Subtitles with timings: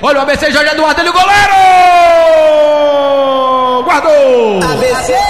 [0.00, 1.54] Olha o ABC, Jorge Eduardo, ele o goleiro!
[3.82, 4.60] Guardou!
[4.62, 5.27] ABC!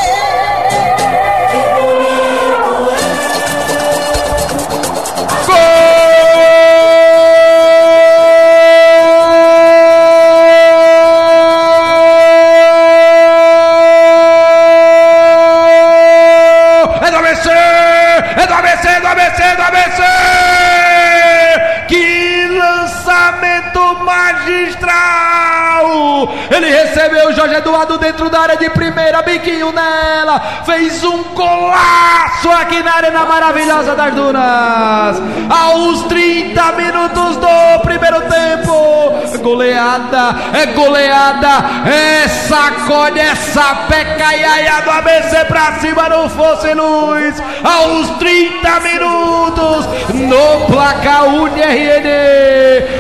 [26.51, 32.51] Ele recebeu o Jorge Eduardo dentro da área de primeira, biquinho nela, fez um golaço
[32.61, 35.23] aqui na arena maravilhosa das Dunas.
[35.51, 41.49] Aos 30 minutos do primeiro tempo, goleada, é goleada,
[41.87, 47.43] é sacode, é sapeca iaia do ABC pra cima, não fosse luz.
[47.63, 52.07] Aos 30 minutos, no placar UNRN,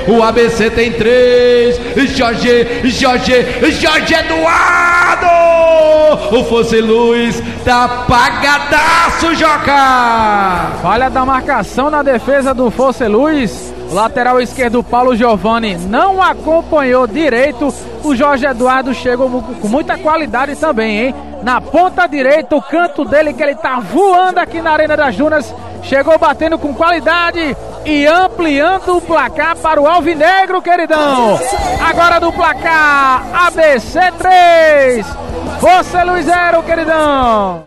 [0.08, 1.78] o ABC tem três,
[2.16, 5.26] Jorge, Jorge, Jorge Eduardo!
[6.32, 10.72] O Fosse Luz tá apagadaço, Joca!
[10.82, 13.74] Falha da marcação na defesa do Fosse Luz.
[13.90, 17.72] O lateral esquerdo, Paulo Giovanni, não acompanhou direito.
[18.04, 21.14] O Jorge Eduardo chegou com muita qualidade também, hein?
[21.42, 25.54] Na ponta direita, o canto dele, que ele tá voando aqui na Arena das Dunas.
[25.82, 31.38] Chegou batendo com qualidade e ampliando o placar para o Alvinegro, queridão.
[31.88, 35.06] Agora do placar ABC 3,
[35.60, 37.66] Fosse Luz 0, queridão.